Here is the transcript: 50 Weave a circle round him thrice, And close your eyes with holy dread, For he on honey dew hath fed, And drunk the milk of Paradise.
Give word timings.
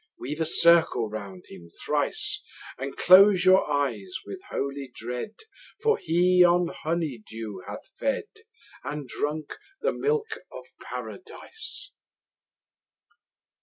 50 0.13 0.13
Weave 0.17 0.41
a 0.41 0.45
circle 0.47 1.09
round 1.11 1.45
him 1.47 1.69
thrice, 1.85 2.41
And 2.79 2.97
close 2.97 3.45
your 3.45 3.69
eyes 3.71 4.15
with 4.25 4.41
holy 4.49 4.89
dread, 4.95 5.35
For 5.83 5.99
he 5.99 6.43
on 6.43 6.69
honey 6.69 7.19
dew 7.29 7.61
hath 7.67 7.85
fed, 7.99 8.25
And 8.83 9.07
drunk 9.07 9.59
the 9.81 9.93
milk 9.93 10.39
of 10.51 10.65
Paradise. 10.81 11.91